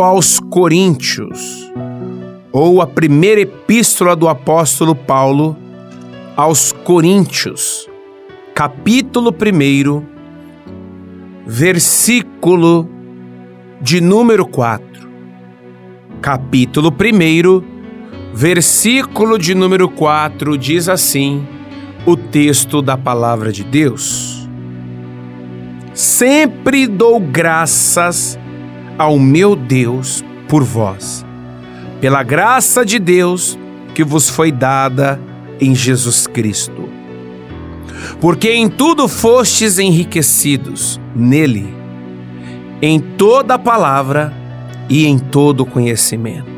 [0.00, 1.68] aos Coríntios,
[2.52, 5.56] ou a primeira epístola do apóstolo Paulo
[6.36, 7.88] aos Coríntios,
[8.54, 10.02] capítulo 1,
[11.44, 12.88] versículo
[13.80, 14.86] de número 4.
[16.20, 17.64] Capítulo 1,
[18.32, 21.44] versículo de número 4 diz assim:
[22.06, 24.31] o texto da palavra de Deus.
[25.94, 28.38] Sempre dou graças
[28.96, 31.24] ao meu Deus por vós,
[32.00, 33.58] pela graça de Deus
[33.94, 35.20] que vos foi dada
[35.60, 36.88] em Jesus Cristo.
[38.20, 41.74] Porque em tudo fostes enriquecidos nele,
[42.80, 44.32] em toda palavra
[44.88, 46.50] e em todo conhecimento.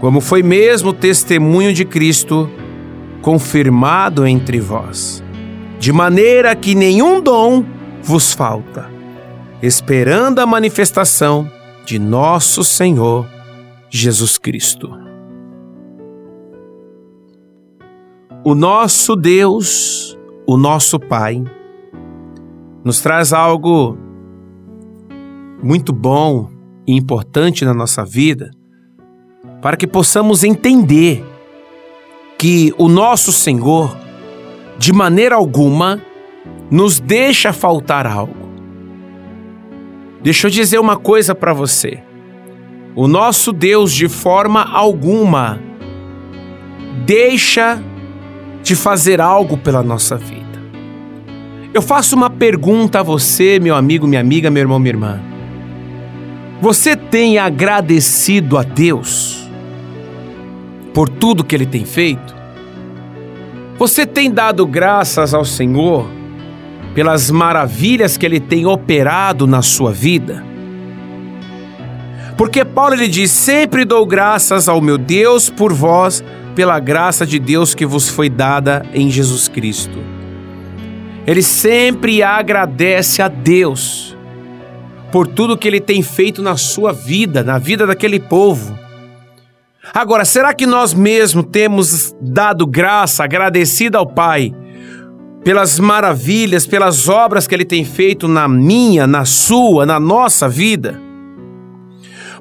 [0.00, 2.50] Como foi mesmo o testemunho de Cristo
[3.20, 5.22] confirmado entre vós,
[5.78, 7.75] de maneira que nenhum dom
[8.06, 8.88] vos falta,
[9.60, 11.50] esperando a manifestação
[11.84, 13.28] de nosso Senhor
[13.90, 14.88] Jesus Cristo.
[18.44, 21.42] O nosso Deus, o nosso Pai,
[22.84, 23.98] nos traz algo
[25.60, 26.48] muito bom
[26.86, 28.52] e importante na nossa vida
[29.60, 31.24] para que possamos entender
[32.38, 33.96] que o nosso Senhor,
[34.78, 36.00] de maneira alguma,
[36.70, 38.46] nos deixa faltar algo.
[40.22, 42.02] Deixa eu dizer uma coisa para você.
[42.94, 45.60] O nosso Deus, de forma alguma,
[47.04, 47.80] deixa
[48.62, 50.46] de fazer algo pela nossa vida.
[51.72, 55.20] Eu faço uma pergunta a você, meu amigo, minha amiga, meu irmão, minha irmã.
[56.60, 59.46] Você tem agradecido a Deus
[60.94, 62.34] por tudo que Ele tem feito?
[63.78, 66.15] Você tem dado graças ao Senhor
[66.96, 70.42] pelas maravilhas que Ele tem operado na sua vida?
[72.36, 76.24] Porque Paulo ele diz: Sempre dou graças ao meu Deus por vós
[76.54, 79.98] pela graça de Deus que vos foi dada em Jesus Cristo.
[81.26, 84.16] Ele sempre agradece a Deus
[85.12, 88.78] por tudo que ele tem feito na sua vida, na vida daquele povo.
[89.92, 94.54] Agora, será que nós mesmos temos dado graça, agradecido ao Pai
[95.46, 101.00] pelas maravilhas, pelas obras que ele tem feito na minha, na sua, na nossa vida?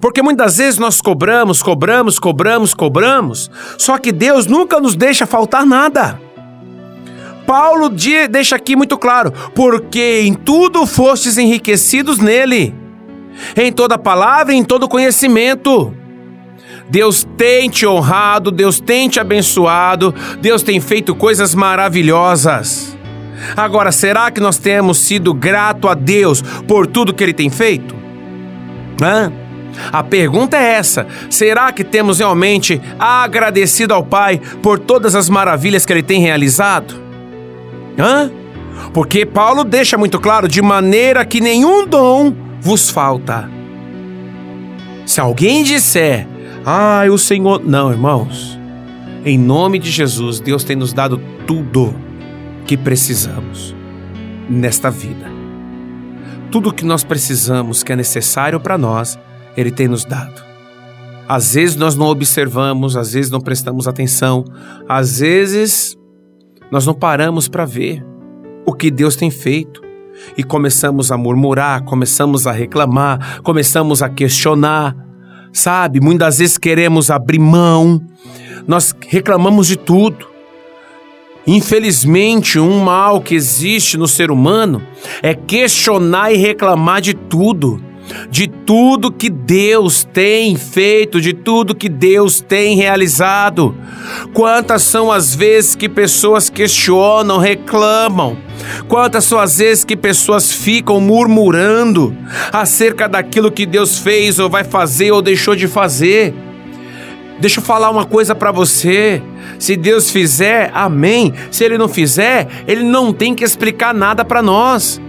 [0.00, 5.66] Porque muitas vezes nós cobramos, cobramos, cobramos, cobramos, só que Deus nunca nos deixa faltar
[5.66, 6.18] nada.
[7.46, 7.90] Paulo
[8.30, 12.74] deixa aqui muito claro: porque em tudo fostes enriquecidos nele,
[13.54, 15.92] em toda palavra e em todo conhecimento.
[16.88, 22.93] Deus tem te honrado, Deus tem te abençoado, Deus tem feito coisas maravilhosas.
[23.56, 27.94] Agora, será que nós temos sido grato a Deus por tudo que Ele tem feito?
[29.02, 29.32] Hã?
[29.92, 35.84] A pergunta é essa: será que temos realmente agradecido ao Pai por todas as maravilhas
[35.84, 36.94] que ele tem realizado?
[37.98, 38.30] Hã?
[38.92, 43.48] Porque Paulo deixa muito claro: de maneira que nenhum dom vos falta.
[45.06, 46.26] Se alguém disser,
[46.64, 47.62] ah, o Senhor.
[47.64, 48.58] Não, irmãos.
[49.24, 51.94] Em nome de Jesus, Deus tem nos dado tudo
[52.66, 53.74] que precisamos
[54.48, 55.26] nesta vida.
[56.50, 59.18] Tudo que nós precisamos, que é necessário para nós,
[59.56, 60.44] ele tem nos dado.
[61.28, 64.44] Às vezes nós não observamos, às vezes não prestamos atenção,
[64.88, 65.96] às vezes
[66.70, 68.04] nós não paramos para ver
[68.66, 69.82] o que Deus tem feito
[70.36, 74.94] e começamos a murmurar, começamos a reclamar, começamos a questionar,
[75.52, 76.00] sabe?
[76.00, 78.00] Muitas vezes queremos abrir mão,
[78.66, 80.33] nós reclamamos de tudo.
[81.46, 84.82] Infelizmente, um mal que existe no ser humano
[85.22, 87.82] é questionar e reclamar de tudo
[88.30, 93.74] de tudo que Deus tem feito, de tudo que Deus tem realizado.
[94.32, 98.36] Quantas são as vezes que pessoas questionam, reclamam?
[98.88, 102.16] Quantas são as vezes que pessoas ficam murmurando
[102.52, 106.34] acerca daquilo que Deus fez ou vai fazer ou deixou de fazer?
[107.38, 109.22] Deixa eu falar uma coisa para você.
[109.58, 111.32] Se Deus fizer, amém.
[111.50, 115.00] Se Ele não fizer, Ele não tem que explicar nada para nós.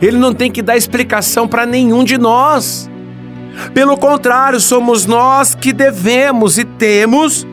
[0.00, 2.90] Ele não tem que dar explicação para nenhum de nós.
[3.72, 7.46] Pelo contrário, somos nós que devemos e temos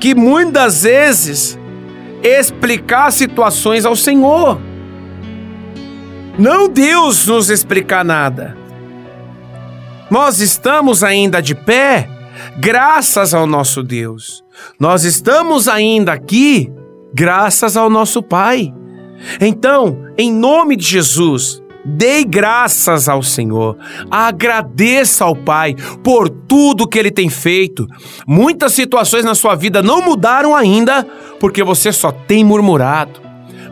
[0.00, 1.58] que muitas vezes
[2.22, 4.60] explicar situações ao Senhor.
[6.38, 8.56] Não Deus nos explicar nada.
[10.10, 12.08] Nós estamos ainda de pé
[12.58, 14.44] graças ao nosso Deus.
[14.78, 16.70] Nós estamos ainda aqui
[17.14, 18.72] graças ao nosso Pai.
[19.40, 23.76] Então, em nome de Jesus, Dê graças ao Senhor.
[24.10, 27.86] Agradeça ao Pai por tudo que Ele tem feito.
[28.26, 31.06] Muitas situações na sua vida não mudaram ainda
[31.40, 33.20] porque você só tem murmurado,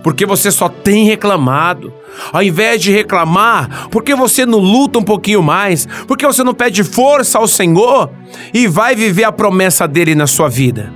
[0.07, 1.93] porque você só tem reclamado.
[2.33, 6.85] Ao invés de reclamar, porque você não luta um pouquinho mais, porque você não pede
[6.85, 8.09] força ao Senhor
[8.55, 10.93] e vai viver a promessa dele na sua vida.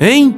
[0.00, 0.34] Hein?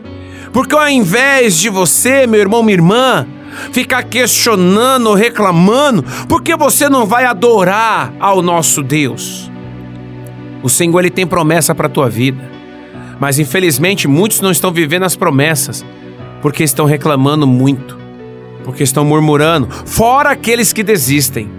[0.52, 3.24] Porque ao invés de você, meu irmão, minha irmã,
[3.70, 9.48] ficar questionando, reclamando, porque você não vai adorar ao nosso Deus?
[10.64, 12.42] O Senhor ele tem promessa para a tua vida.
[13.20, 15.86] Mas infelizmente muitos não estão vivendo as promessas
[16.40, 17.98] porque estão reclamando muito,
[18.64, 21.50] porque estão murmurando, fora aqueles que desistem.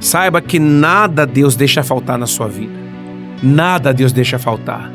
[0.00, 2.72] Saiba que nada Deus deixa faltar na sua vida.
[3.42, 4.90] Nada Deus deixa faltar.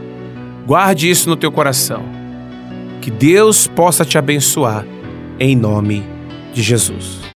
[0.65, 2.03] Guarde isso no teu coração.
[3.01, 4.83] Que Deus possa te abençoar
[5.39, 6.03] em nome
[6.53, 7.25] de Jesus.